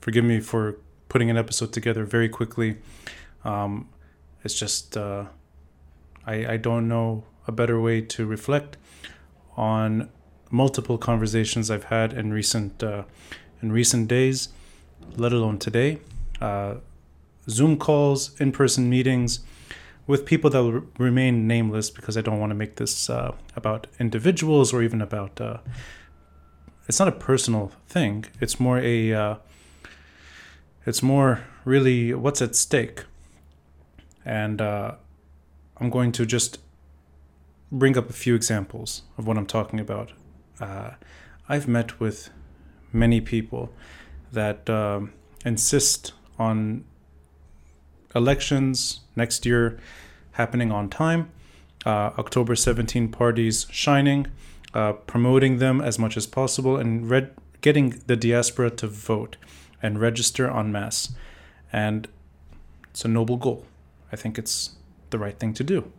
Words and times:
Forgive 0.00 0.24
me 0.24 0.40
for 0.40 0.76
putting 1.08 1.28
an 1.28 1.36
episode 1.36 1.72
together 1.72 2.04
very 2.04 2.28
quickly. 2.28 2.78
Um, 3.44 3.88
it's 4.42 4.54
just 4.54 4.96
uh, 4.96 5.26
I, 6.26 6.54
I 6.54 6.56
don't 6.56 6.88
know 6.88 7.24
a 7.46 7.52
better 7.52 7.80
way 7.80 8.00
to 8.00 8.26
reflect 8.26 8.76
on 9.56 10.08
multiple 10.50 10.98
conversations 10.98 11.70
I've 11.70 11.84
had 11.84 12.12
in 12.12 12.32
recent 12.32 12.82
uh, 12.82 13.04
in 13.62 13.72
recent 13.72 14.08
days, 14.08 14.48
let 15.16 15.32
alone 15.32 15.58
today. 15.58 15.98
Uh, 16.40 16.76
Zoom 17.48 17.76
calls, 17.76 18.40
in 18.40 18.52
person 18.52 18.88
meetings 18.88 19.40
with 20.06 20.24
people 20.24 20.48
that 20.50 20.62
will 20.62 20.82
remain 20.98 21.46
nameless 21.46 21.90
because 21.90 22.16
I 22.16 22.22
don't 22.22 22.40
want 22.40 22.50
to 22.50 22.54
make 22.54 22.76
this 22.76 23.10
uh, 23.10 23.32
about 23.54 23.86
individuals 23.98 24.72
or 24.72 24.82
even 24.82 25.02
about. 25.02 25.40
Uh, 25.40 25.58
it's 26.88 26.98
not 26.98 27.08
a 27.08 27.12
personal 27.12 27.70
thing. 27.86 28.24
It's 28.40 28.58
more 28.58 28.78
a. 28.78 29.38
It's 30.86 31.02
more 31.02 31.44
really 31.64 32.14
what's 32.14 32.40
at 32.40 32.56
stake. 32.56 33.04
And 34.24 34.60
uh, 34.60 34.94
I'm 35.78 35.90
going 35.90 36.12
to 36.12 36.26
just 36.26 36.58
bring 37.70 37.96
up 37.96 38.10
a 38.10 38.12
few 38.12 38.34
examples 38.34 39.02
of 39.18 39.26
what 39.26 39.36
I'm 39.36 39.46
talking 39.46 39.80
about. 39.80 40.12
Uh, 40.60 40.92
I've 41.48 41.68
met 41.68 42.00
with 42.00 42.30
many 42.92 43.20
people 43.20 43.72
that 44.32 44.68
um, 44.68 45.12
insist 45.44 46.12
on 46.38 46.84
elections 48.14 49.00
next 49.16 49.46
year 49.46 49.78
happening 50.32 50.72
on 50.72 50.88
time, 50.88 51.30
uh, 51.86 52.10
October 52.18 52.54
17 52.56 53.08
parties 53.10 53.66
shining, 53.70 54.26
uh, 54.74 54.92
promoting 54.92 55.58
them 55.58 55.80
as 55.80 55.98
much 55.98 56.16
as 56.16 56.26
possible, 56.26 56.76
and 56.76 57.08
red- 57.10 57.34
getting 57.60 58.00
the 58.06 58.16
diaspora 58.16 58.70
to 58.70 58.86
vote 58.86 59.36
and 59.82 60.00
register 60.00 60.50
en 60.50 60.72
masse. 60.72 61.12
And 61.72 62.08
it's 62.90 63.04
a 63.04 63.08
noble 63.08 63.36
goal. 63.36 63.66
I 64.12 64.16
think 64.16 64.38
it's 64.38 64.76
the 65.10 65.18
right 65.18 65.38
thing 65.38 65.54
to 65.54 65.64
do. 65.64 65.92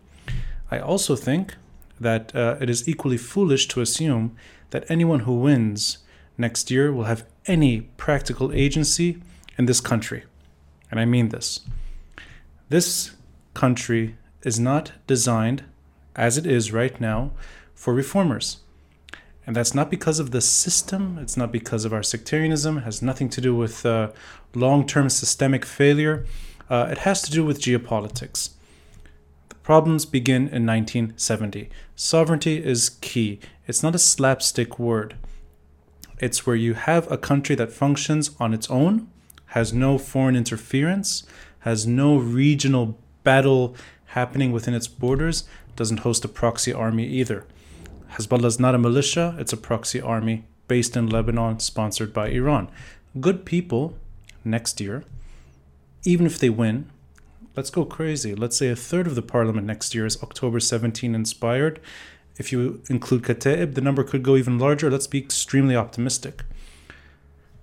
I 0.69 0.80
also 0.80 1.16
think 1.16 1.55
that 2.00 2.36
uh, 2.36 2.58
it 2.59 2.70
is 2.70 2.88
equally 2.88 3.17
foolish 3.17 3.67
to 3.70 3.81
assume 3.81 4.36
that 4.72 4.89
anyone 4.89 5.22
who 5.22 5.36
wins 5.39 6.00
next 6.38 6.72
year 6.72 6.92
will 6.92 7.03
have 7.05 7.25
any 7.45 7.81
practical 7.97 8.52
agency 8.52 9.22
in 9.58 9.66
this 9.66 9.81
country. 9.81 10.23
And 10.89 11.00
I 11.00 11.05
mean 11.05 11.30
this. 11.30 11.61
This 12.70 13.11
country 13.53 14.17
is 14.44 14.59
not 14.59 14.94
designed, 15.08 15.64
as 16.16 16.38
it 16.38 16.45
is 16.45 16.72
right 16.72 17.00
now, 17.00 17.31
for 17.75 17.94
reformers. 17.94 18.58
And 19.45 19.56
that's 19.56 19.73
not 19.73 19.89
because 19.89 20.20
of 20.20 20.31
the 20.31 20.42
system, 20.42 21.17
it's 21.20 21.36
not 21.36 21.52
because 21.52 21.84
of 21.84 21.94
our 21.94 22.03
sectarianism, 22.03 22.78
it 22.78 22.84
has 22.84 23.02
nothing 23.02 23.30
to 23.30 23.42
do 23.42 23.56
with 23.56 23.86
uh, 23.86 24.11
long 24.53 24.86
term 24.86 25.09
systemic 25.09 25.66
failure. 25.66 26.25
Uh, 26.70 26.88
it 26.92 27.00
has 27.00 27.22
to 27.23 27.31
do 27.31 27.44
with 27.44 27.59
geopolitics. 27.59 28.52
The 29.50 29.56
problems 29.56 30.06
begin 30.06 30.44
in 30.44 30.66
1970. 30.66 31.70
Sovereignty 31.95 32.64
is 32.64 32.98
key, 33.02 33.39
it's 33.67 33.83
not 33.83 33.95
a 33.95 34.00
slapstick 34.00 34.78
word. 34.78 35.16
It's 36.20 36.45
where 36.45 36.55
you 36.55 36.76
have 36.76 37.11
a 37.11 37.17
country 37.17 37.55
that 37.55 37.72
functions 37.72 38.31
on 38.39 38.53
its 38.53 38.70
own, 38.70 39.09
has 39.48 39.73
no 39.73 39.98
foreign 39.98 40.36
interference, 40.36 41.23
has 41.59 41.88
no 41.88 42.16
regional 42.16 42.98
battle 43.23 43.76
happening 44.05 44.52
within 44.52 44.73
its 44.73 44.88
borders, 44.88 45.45
doesn't 45.76 46.02
host 46.02 46.23
a 46.23 46.28
proxy 46.28 46.72
army 46.72 47.08
either. 47.08 47.45
Hezbollah 48.12 48.45
is 48.45 48.59
not 48.59 48.76
a 48.76 48.78
militia, 48.78 49.36
it's 49.40 49.54
a 49.54 49.58
proxy 49.58 50.02
army 50.02 50.45
based 50.67 50.95
in 50.95 51.08
Lebanon, 51.08 51.59
sponsored 51.59 52.14
by 52.14 52.30
Iran. 52.30 52.70
Good 53.20 53.45
people 53.45 53.95
next 54.44 54.80
year, 54.80 55.04
even 56.04 56.26
if 56.26 56.39
they 56.39 56.50
win, 56.50 56.89
let's 57.56 57.70
go 57.70 57.86
crazy. 57.86 58.36
Let's 58.36 58.58
say 58.58 58.70
a 58.70 58.76
third 58.76 59.08
of 59.08 59.16
the 59.16 59.22
parliament 59.22 59.67
next 59.67 59.94
year 59.94 60.06
is 60.06 60.22
October 60.23 60.59
17 60.59 61.14
inspired 61.14 61.80
if 62.38 62.52
you 62.52 62.82
include 62.89 63.23
Kataib, 63.23 63.76
the 63.76 63.82
number 63.82 64.04
could 64.04 64.23
go 64.23 64.36
even 64.36 64.58
larger. 64.58 64.89
Let's 64.89 65.08
be 65.08 65.20
extremely 65.20 65.76
optimistic. 65.76 66.44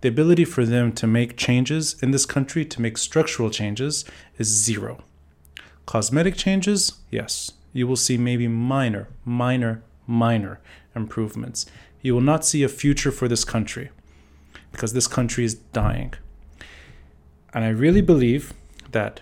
The 0.00 0.08
ability 0.08 0.44
for 0.44 0.64
them 0.64 0.92
to 0.92 1.06
make 1.06 1.36
changes 1.36 2.00
in 2.00 2.12
this 2.12 2.26
country, 2.26 2.64
to 2.64 2.80
make 2.80 2.96
structural 2.98 3.50
changes, 3.50 4.04
is 4.38 4.46
zero. 4.46 5.02
Cosmetic 5.86 6.36
changes, 6.36 6.98
yes. 7.10 7.52
You 7.72 7.88
will 7.88 7.96
see 7.96 8.16
maybe 8.16 8.46
minor, 8.46 9.08
minor, 9.24 9.82
minor 10.08 10.60
improvements. 10.96 11.66
You 12.02 12.14
will 12.14 12.20
not 12.20 12.44
see 12.44 12.64
a 12.64 12.68
future 12.68 13.12
for 13.12 13.28
this 13.28 13.44
country 13.44 13.90
because 14.72 14.92
this 14.92 15.06
country 15.06 15.44
is 15.44 15.54
dying. 15.54 16.14
And 17.54 17.64
I 17.64 17.68
really 17.68 18.00
believe 18.00 18.52
that 18.90 19.20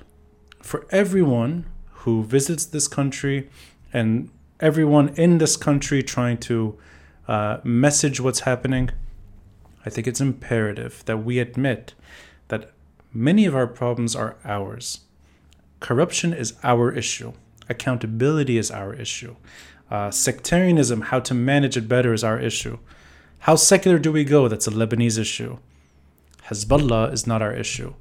for 0.62 0.86
everyone 0.90 1.66
who 1.90 2.22
visits 2.22 2.64
this 2.64 2.88
country 2.88 3.48
and 3.92 4.30
everyone 4.60 5.10
in 5.10 5.38
this 5.38 5.56
country 5.56 6.02
trying 6.02 6.38
to 6.38 6.78
uh, 7.28 7.58
message 7.64 8.20
what's 8.20 8.40
happening, 8.40 8.90
I 9.84 9.90
think 9.90 10.06
it's 10.06 10.20
imperative 10.20 11.02
that 11.06 11.18
we 11.18 11.38
admit 11.38 11.94
that 12.48 12.70
many 13.12 13.46
of 13.46 13.54
our 13.54 13.66
problems 13.66 14.14
are 14.14 14.36
ours. 14.44 15.00
Corruption 15.80 16.32
is 16.32 16.54
our 16.62 16.92
issue. 16.92 17.32
Accountability 17.68 18.58
is 18.58 18.70
our 18.70 18.94
issue. 18.94 19.36
Uh, 19.90 20.10
sectarianism, 20.10 21.00
how 21.02 21.20
to 21.20 21.34
manage 21.34 21.76
it 21.76 21.88
better, 21.88 22.12
is 22.12 22.24
our 22.24 22.38
issue. 22.40 22.78
How 23.40 23.56
secular 23.56 23.98
do 23.98 24.10
we 24.10 24.24
go? 24.24 24.48
That's 24.48 24.66
a 24.66 24.70
Lebanese 24.70 25.18
issue. 25.18 25.58
Hezbollah 26.48 27.12
is 27.12 27.26
not 27.26 27.42
our 27.42 27.52
issue. 27.52 27.94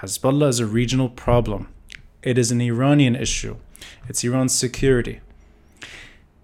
Hezbollah 0.00 0.48
is 0.48 0.60
a 0.60 0.66
regional 0.66 1.08
problem. 1.08 1.68
It 2.22 2.38
is 2.38 2.50
an 2.50 2.60
Iranian 2.60 3.14
issue. 3.14 3.56
It's 4.08 4.24
Iran's 4.24 4.54
security 4.54 5.20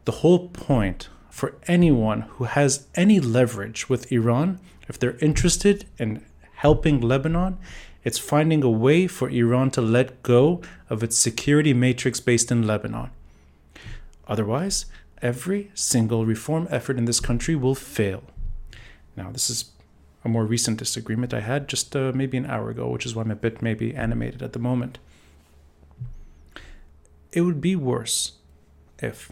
the 0.05 0.13
whole 0.13 0.49
point 0.49 1.09
for 1.31 1.55
anyone 1.67 2.23
who 2.23 2.45
has 2.45 2.87
any 2.95 3.21
leverage 3.21 3.89
with 3.89 4.13
Iran, 4.13 4.61
if 4.89 4.99
they're 4.99 5.19
interested 5.19 5.87
in 5.99 6.25
helping 6.57 7.01
Lebanon, 7.01 7.59
it's 8.05 8.19
finding 8.19 8.63
a 8.63 8.71
way 8.71 9.07
for 9.07 9.31
Iran 9.31 9.71
to 9.73 9.81
let 9.81 10.23
go 10.23 10.61
of 10.91 11.03
its 11.03 11.17
security 11.17 11.73
matrix 11.73 12.21
based 12.21 12.53
in 12.53 12.67
Lebanon. 12.67 13.11
Otherwise, 14.27 14.87
every 15.23 15.71
single 15.75 16.27
reform 16.27 16.67
effort 16.71 16.99
in 16.99 17.05
this 17.05 17.21
country 17.21 17.55
will 17.55 17.75
fail. 17.75 18.23
Now, 19.17 19.31
this 19.31 19.49
is 19.51 19.73
a 20.25 20.29
more 20.29 20.45
recent 20.45 20.79
disagreement 20.79 21.35
I 21.35 21.41
had 21.41 21.69
just 21.69 21.95
uh, 21.95 22.13
maybe 22.15 22.39
an 22.39 22.47
hour 22.47 22.71
ago, 22.71 22.89
which 22.89 23.07
is 23.07 23.15
why 23.15 23.23
I'm 23.23 23.31
a 23.31 23.37
bit 23.37 23.61
maybe 23.63 23.95
animated 23.95 24.43
at 24.43 24.53
the 24.55 24.59
moment. 24.59 24.99
It 27.33 27.43
would 27.43 27.61
be 27.61 27.77
worse 27.77 28.33
if 28.99 29.31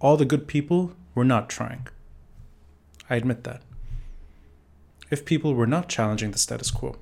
all 0.00 0.16
the 0.16 0.24
good 0.24 0.48
people 0.48 0.92
were 1.14 1.24
not 1.24 1.48
trying. 1.48 1.86
I 3.08 3.16
admit 3.16 3.44
that. 3.44 3.62
If 5.10 5.24
people 5.24 5.54
were 5.54 5.66
not 5.66 5.88
challenging 5.88 6.32
the 6.32 6.38
status 6.38 6.70
quo, 6.70 6.96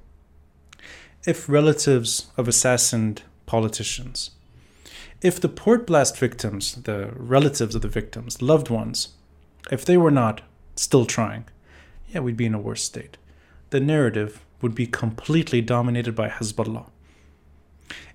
if 1.25 1.49
relatives 1.49 2.31
of 2.37 2.49
assassinated 2.49 3.23
politicians, 3.47 4.33
if 5.23 5.41
the 5.41 5.49
port 5.49 5.87
blast 5.87 6.19
victims, 6.19 6.75
the 6.83 7.13
relatives 7.15 7.77
of 7.77 7.83
the 7.83 7.89
victims, 7.89 8.43
loved 8.43 8.69
ones, 8.69 9.15
if 9.71 9.85
they 9.85 9.97
were 9.97 10.11
not 10.11 10.43
still 10.75 11.07
trying, 11.07 11.45
yeah, 12.09 12.21
we'd 12.21 12.37
be 12.37 12.47
in 12.47 12.55
a 12.55 12.61
worse 12.61 12.83
state. 12.83 13.17
The 13.71 13.81
narrative 13.81 14.45
would 14.61 14.75
be 14.75 14.87
completely 14.87 15.61
dominated 15.61 16.17
by 16.17 16.29
Hezbollah. 16.29 16.91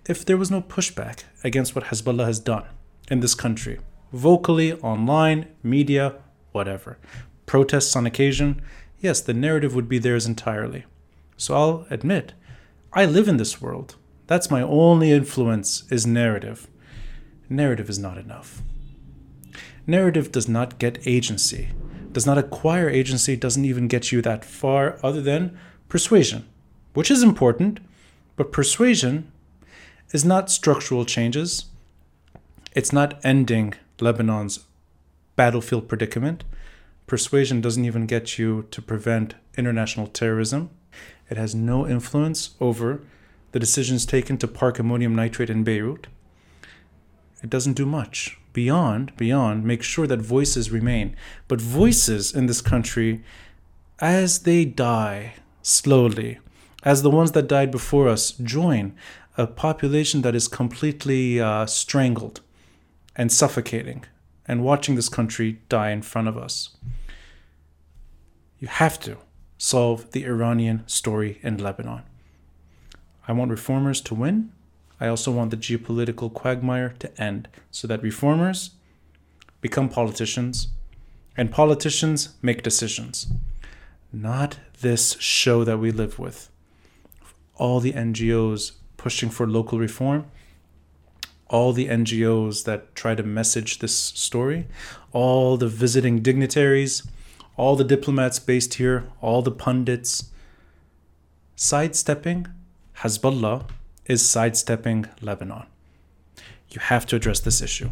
If 0.06 0.26
there 0.26 0.38
was 0.38 0.52
no 0.52 0.62
pushback 0.62 1.24
against 1.46 1.76
what 1.76 1.86
Hezbollah 1.86 2.26
has 2.26 2.40
done 2.40 2.66
in 3.10 3.22
this 3.22 3.36
country, 3.36 3.80
vocally, 4.12 4.74
online, 4.74 5.48
media, 5.64 6.16
whatever. 6.52 6.98
Protests 7.46 7.96
on 7.96 8.06
occasion, 8.06 8.62
yes, 9.00 9.22
the 9.22 9.34
narrative 9.34 9.74
would 9.76 9.88
be 9.88 10.00
theirs 10.00 10.26
entirely. 10.26 10.86
So 11.38 11.56
I'll 11.56 11.88
admit, 11.90 12.34
I 12.92 13.06
live 13.06 13.30
in 13.30 13.38
this 13.38 13.62
world. 13.62 13.96
That's 14.28 14.52
my 14.52 14.62
only 14.62 15.12
influence 15.12 15.90
is 15.90 16.06
narrative. 16.06 16.68
Narrative 17.50 17.90
is 17.90 18.00
not 18.00 18.18
enough. 18.18 18.62
Narrative 19.86 20.32
does 20.32 20.50
not 20.50 20.80
get 20.80 21.06
agency, 21.08 21.70
does 22.12 22.26
not 22.26 22.38
acquire 22.38 22.90
agency, 22.90 23.36
doesn't 23.36 23.64
even 23.64 23.88
get 23.88 24.12
you 24.12 24.22
that 24.22 24.44
far 24.44 25.00
other 25.02 25.22
than 25.22 25.58
persuasion, 25.88 26.46
which 26.94 27.10
is 27.10 27.24
important, 27.24 27.80
but 28.36 28.52
persuasion 28.52 29.32
is 30.12 30.26
not 30.26 30.52
structural 30.52 31.06
changes. 31.06 31.66
It's 32.74 32.92
not 32.92 33.20
ending 33.24 33.74
Lebanon's 34.00 34.60
battlefield 35.36 35.88
predicament. 35.88 36.44
Persuasion 37.08 37.62
doesn't 37.62 37.86
even 37.86 38.06
get 38.06 38.38
you 38.38 38.68
to 38.72 38.82
prevent 38.82 39.36
international 39.58 40.08
terrorism. 40.08 40.70
It 41.30 41.38
has 41.38 41.56
no 41.56 41.88
influence 41.88 42.56
over 42.60 43.02
the 43.54 43.60
decisions 43.60 44.06
taken 44.06 44.38
to 44.40 44.48
park 44.48 44.80
ammonium 44.80 45.16
nitrate 45.16 45.50
in 45.50 45.64
Beirut. 45.64 46.08
It 47.44 47.50
doesn't 47.50 47.74
do 47.74 47.86
much 47.86 48.38
beyond 48.54 49.16
beyond 49.18 49.64
make 49.64 49.84
sure 49.84 50.08
that 50.08 50.20
voices 50.20 50.72
remain. 50.72 51.16
But 51.48 51.62
voices 51.62 52.34
in 52.34 52.48
this 52.48 52.62
country 52.62 53.24
as 54.00 54.40
they 54.40 54.66
die 54.66 55.34
slowly, 55.62 56.40
as 56.84 57.02
the 57.02 57.12
ones 57.12 57.34
that 57.34 57.48
died 57.48 57.72
before 57.72 58.08
us, 58.08 58.32
join 58.32 58.96
a 59.38 59.46
population 59.46 60.24
that 60.24 60.34
is 60.34 60.48
completely 60.48 61.40
uh, 61.40 61.66
strangled 61.68 62.42
and 63.16 63.32
suffocating 63.32 64.06
and 64.48 64.64
watching 64.64 64.96
this 64.96 65.10
country 65.10 65.60
die 65.70 65.92
in 65.92 66.02
front 66.02 66.28
of 66.28 66.38
us. 66.38 66.76
You 68.60 68.68
have 68.68 69.00
to 69.02 69.18
solve 69.58 70.12
the 70.12 70.26
Iranian 70.26 70.84
story 70.88 71.40
in 71.44 71.58
Lebanon. 71.58 72.04
I 73.28 73.34
want 73.34 73.52
reformers 73.52 74.02
to 74.02 74.16
win. 74.16 74.52
I 75.00 75.08
also 75.08 75.32
want 75.32 75.52
the 75.52 75.58
geopolitical 75.58 76.34
quagmire 76.34 76.96
to 77.00 77.22
end 77.22 77.48
so 77.70 77.88
that 77.88 78.02
reformers 78.02 78.72
become 79.62 79.90
politicians 79.90 80.70
and 81.36 81.52
politicians 81.52 82.30
make 82.42 82.64
decisions. 82.64 83.28
Not 84.12 84.58
this 84.82 85.16
show 85.20 85.64
that 85.64 85.78
we 85.78 85.92
live 85.92 86.18
with. 86.18 86.50
All 87.56 87.80
the 87.80 87.94
NGOs 87.94 88.72
pushing 88.98 89.30
for 89.30 89.48
local 89.48 89.78
reform, 89.78 90.26
all 91.50 91.74
the 91.74 91.88
NGOs 91.88 92.66
that 92.66 92.96
try 92.96 93.16
to 93.16 93.24
message 93.24 93.80
this 93.80 93.96
story, 93.96 94.68
all 95.12 95.58
the 95.58 95.68
visiting 95.68 96.22
dignitaries, 96.22 97.04
all 97.56 97.76
the 97.76 97.84
diplomats 97.84 98.40
based 98.40 98.76
here, 98.76 99.06
all 99.22 99.42
the 99.42 99.52
pundits. 99.52 100.32
Sidestepping 101.56 102.48
Hezbollah 102.98 103.68
is 104.08 104.28
sidestepping 104.28 105.06
Lebanon. 105.22 105.66
You 106.70 106.80
have 106.82 107.06
to 107.08 107.16
address 107.16 107.40
this 107.40 107.62
issue. 107.62 107.92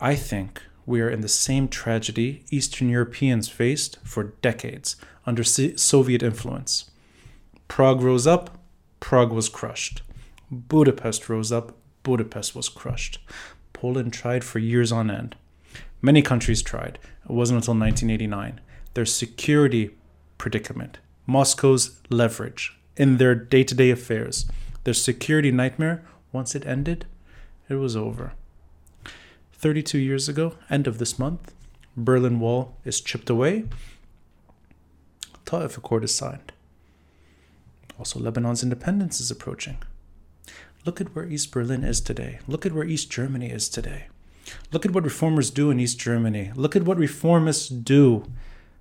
I 0.00 0.14
think 0.14 0.62
we 0.86 1.00
are 1.00 1.10
in 1.10 1.20
the 1.20 1.28
same 1.28 1.68
tragedy 1.68 2.44
Eastern 2.50 2.88
Europeans 2.88 3.48
faced 3.48 3.98
for 4.02 4.34
decades 4.42 4.96
under 5.26 5.44
Soviet 5.44 6.22
influence. 6.22 6.90
Prague 7.68 8.00
rose 8.00 8.26
up, 8.26 8.58
Prague 9.00 9.32
was 9.32 9.48
crushed. 9.48 10.02
Budapest 10.50 11.28
rose 11.28 11.52
up, 11.52 11.76
Budapest 12.02 12.54
was 12.54 12.68
crushed. 12.70 13.18
Poland 13.74 14.12
tried 14.12 14.42
for 14.42 14.58
years 14.58 14.90
on 14.90 15.10
end. 15.10 15.36
Many 16.00 16.22
countries 16.22 16.62
tried. 16.62 16.98
It 17.24 17.32
wasn't 17.32 17.58
until 17.58 17.74
1989. 17.74 18.60
Their 18.94 19.04
security 19.04 19.90
predicament, 20.38 20.98
Moscow's 21.26 22.00
leverage 22.08 22.78
in 22.96 23.18
their 23.18 23.34
day 23.34 23.62
to 23.64 23.74
day 23.74 23.90
affairs, 23.90 24.46
their 24.88 24.94
security 24.94 25.50
nightmare, 25.50 26.02
once 26.32 26.54
it 26.54 26.66
ended, 26.66 27.04
it 27.68 27.74
was 27.74 27.94
over. 27.94 28.32
32 29.52 29.98
years 29.98 30.30
ago, 30.30 30.54
end 30.70 30.86
of 30.86 30.96
this 30.96 31.18
month, 31.18 31.52
Berlin 31.94 32.40
Wall 32.40 32.74
is 32.86 33.02
chipped 33.02 33.28
away. 33.28 33.64
Ta'if 35.44 35.76
Accord 35.76 36.04
is 36.04 36.14
signed. 36.14 36.52
Also, 37.98 38.18
Lebanon's 38.18 38.62
independence 38.62 39.20
is 39.20 39.30
approaching. 39.30 39.76
Look 40.86 41.02
at 41.02 41.14
where 41.14 41.26
East 41.26 41.52
Berlin 41.52 41.84
is 41.84 42.00
today. 42.00 42.38
Look 42.48 42.64
at 42.64 42.72
where 42.72 42.86
East 42.86 43.10
Germany 43.10 43.50
is 43.50 43.68
today. 43.68 44.06
Look 44.72 44.86
at 44.86 44.92
what 44.92 45.04
reformers 45.04 45.50
do 45.50 45.70
in 45.70 45.78
East 45.78 45.98
Germany. 45.98 46.50
Look 46.54 46.74
at 46.74 46.84
what 46.84 46.96
reformists 46.96 47.84
do 47.84 48.24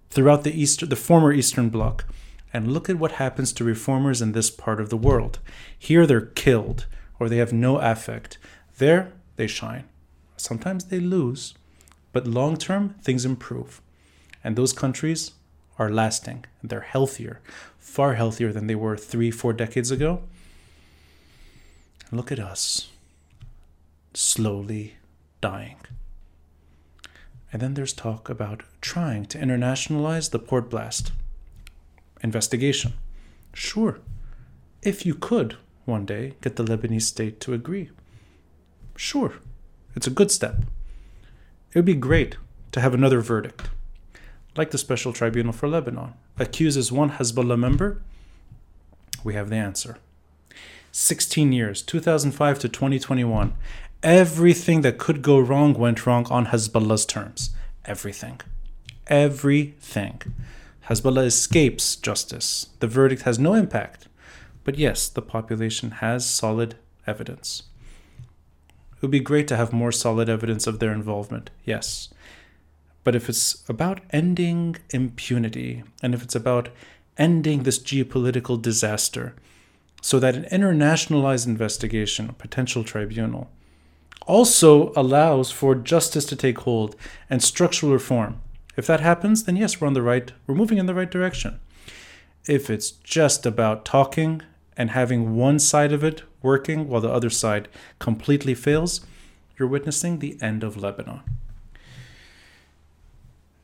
throughout 0.09 0.45
the 0.45 0.57
East, 0.57 0.89
the 0.89 0.95
former 0.95 1.33
Eastern 1.33 1.67
Bloc. 1.67 2.05
And 2.53 2.71
look 2.71 2.89
at 2.89 2.97
what 2.97 3.13
happens 3.13 3.51
to 3.53 3.63
reformers 3.63 4.21
in 4.21 4.31
this 4.31 4.49
part 4.49 4.79
of 4.79 4.89
the 4.89 4.97
world. 4.97 5.39
Here 5.77 6.05
they're 6.05 6.21
killed 6.21 6.85
or 7.19 7.29
they 7.29 7.37
have 7.37 7.53
no 7.53 7.77
affect. 7.77 8.37
There 8.77 9.11
they 9.35 9.47
shine. 9.47 9.85
Sometimes 10.37 10.85
they 10.85 10.99
lose, 10.99 11.55
but 12.13 12.27
long 12.27 12.57
term, 12.57 12.95
things 13.01 13.25
improve. 13.25 13.81
And 14.43 14.55
those 14.55 14.71
countries 14.71 15.31
are 15.77 15.89
lasting. 15.89 16.45
and 16.61 16.69
They're 16.69 16.81
healthier, 16.81 17.41
far 17.79 18.13
healthier 18.13 18.53
than 18.53 18.67
they 18.67 18.75
were 18.75 18.97
three, 18.97 19.31
four 19.31 19.53
decades 19.53 19.91
ago. 19.91 20.21
Look 22.11 22.31
at 22.31 22.39
us, 22.39 22.89
slowly 24.13 24.95
dying. 25.41 25.77
And 27.51 27.61
then 27.61 27.73
there's 27.73 27.93
talk 27.93 28.29
about 28.29 28.63
trying 28.81 29.25
to 29.25 29.37
internationalize 29.37 30.31
the 30.31 30.39
port 30.39 30.69
blast 30.69 31.11
investigation. 32.21 32.93
Sure, 33.53 33.99
if 34.81 35.05
you 35.05 35.15
could 35.15 35.57
one 35.85 36.05
day 36.05 36.33
get 36.41 36.55
the 36.55 36.63
Lebanese 36.63 37.03
state 37.03 37.39
to 37.41 37.53
agree. 37.53 37.89
Sure, 38.95 39.33
it's 39.95 40.07
a 40.07 40.11
good 40.11 40.31
step. 40.31 40.61
It 41.71 41.75
would 41.75 41.85
be 41.85 41.95
great 41.95 42.37
to 42.71 42.81
have 42.81 42.93
another 42.93 43.21
verdict, 43.21 43.69
like 44.55 44.71
the 44.71 44.77
Special 44.77 45.13
Tribunal 45.13 45.53
for 45.53 45.67
Lebanon 45.67 46.13
accuses 46.39 46.91
one 46.91 47.11
Hezbollah 47.11 47.57
member. 47.57 48.01
We 49.23 49.33
have 49.33 49.49
the 49.49 49.55
answer. 49.55 49.97
16 50.91 51.51
years, 51.51 51.81
2005 51.81 52.59
to 52.59 52.69
2021. 52.69 53.53
Everything 54.03 54.81
that 54.81 54.97
could 54.97 55.21
go 55.21 55.39
wrong 55.39 55.73
went 55.73 56.05
wrong 56.05 56.27
on 56.29 56.47
Hezbollah's 56.47 57.05
terms. 57.05 57.51
Everything. 57.85 58.41
Everything. 59.07 60.21
Hezbollah 60.89 61.25
escapes 61.25 61.95
justice. 61.97 62.67
The 62.79 62.87
verdict 62.87 63.23
has 63.23 63.37
no 63.37 63.53
impact. 63.53 64.07
But 64.63 64.77
yes, 64.77 65.09
the 65.09 65.21
population 65.21 65.91
has 65.91 66.25
solid 66.25 66.75
evidence. 67.05 67.63
It 68.95 69.01
would 69.01 69.11
be 69.11 69.19
great 69.19 69.47
to 69.49 69.57
have 69.57 69.71
more 69.73 69.91
solid 69.91 70.27
evidence 70.27 70.65
of 70.65 70.79
their 70.79 70.91
involvement, 70.91 71.49
yes. 71.65 72.09
But 73.03 73.15
if 73.15 73.29
it's 73.29 73.63
about 73.69 74.01
ending 74.11 74.77
impunity, 74.89 75.83
and 76.01 76.13
if 76.13 76.23
it's 76.23 76.35
about 76.35 76.69
ending 77.17 77.63
this 77.63 77.79
geopolitical 77.79 78.61
disaster, 78.61 79.35
so 80.01 80.19
that 80.19 80.35
an 80.35 80.45
internationalized 80.45 81.47
investigation, 81.47 82.29
a 82.29 82.33
potential 82.33 82.83
tribunal, 82.83 83.49
also 84.25 84.91
allows 84.95 85.51
for 85.51 85.75
justice 85.75 86.25
to 86.25 86.35
take 86.35 86.59
hold 86.59 86.95
and 87.29 87.41
structural 87.41 87.91
reform. 87.91 88.41
If 88.77 88.85
that 88.85 88.99
happens, 88.99 89.43
then 89.43 89.57
yes, 89.57 89.81
we're 89.81 89.87
on 89.87 89.93
the 89.93 90.03
right, 90.03 90.31
we're 90.45 90.55
moving 90.55 90.77
in 90.77 90.85
the 90.85 90.93
right 90.93 91.09
direction. 91.09 91.59
If 92.45 92.69
it's 92.69 92.91
just 92.91 93.45
about 93.45 93.83
talking 93.83 94.43
and 94.77 94.91
having 94.91 95.35
one 95.35 95.57
side 95.57 95.91
of 95.91 96.03
it 96.03 96.21
working 96.43 96.87
while 96.87 97.01
the 97.01 97.11
other 97.11 97.31
side 97.31 97.67
completely 97.97 98.53
fails, 98.53 99.01
you're 99.57 99.67
witnessing 99.67 100.19
the 100.19 100.37
end 100.41 100.63
of 100.63 100.77
Lebanon. 100.77 101.21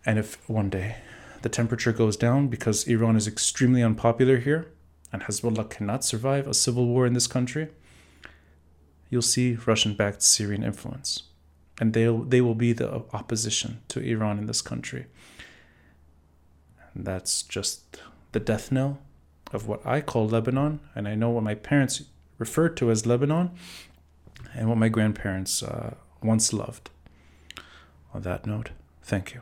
And 0.04 0.18
if 0.18 0.50
one 0.50 0.70
day 0.70 0.98
the 1.44 1.50
temperature 1.50 1.94
goes 1.94 2.18
down 2.18 2.48
because 2.48 2.88
Iran 2.88 3.16
is 3.16 3.28
extremely 3.28 3.84
unpopular 3.84 4.38
here 4.38 4.72
and 5.14 5.22
Hezbollah 5.22 5.70
cannot 5.70 6.04
survive 6.04 6.48
a 6.48 6.54
civil 6.56 6.88
war 6.88 7.06
in 7.06 7.14
this 7.14 7.28
country, 7.28 7.70
you'll 9.12 9.22
see 9.22 9.60
Russian 9.68 9.94
backed 9.94 10.24
Syrian 10.24 10.64
influence. 10.64 11.24
And 11.80 11.94
they 11.94 12.06
they 12.06 12.42
will 12.42 12.56
be 12.56 12.74
the 12.74 13.04
opposition 13.14 13.82
to 13.90 14.00
Iran 14.00 14.38
in 14.38 14.46
this 14.46 14.62
country. 14.62 15.06
And 16.94 17.06
that's 17.06 17.42
just 17.42 18.00
the 18.32 18.40
death 18.40 18.72
knell 18.72 19.00
of 19.52 19.68
what 19.68 19.86
I 19.86 20.02
call 20.02 20.28
Lebanon, 20.28 20.80
and 20.96 21.08
I 21.08 21.16
know 21.16 21.30
what 21.30 21.44
my 21.44 21.56
parents 21.56 22.04
referred 22.38 22.76
to 22.78 22.92
as 22.92 23.06
Lebanon, 23.06 23.52
and 24.54 24.68
what 24.68 24.78
my 24.78 24.90
grandparents 24.90 25.64
uh, 25.64 25.96
once 26.22 26.54
loved. 26.54 26.90
On 28.14 28.22
that 28.22 28.46
note, 28.46 28.72
thank 29.02 29.34
you. 29.34 29.42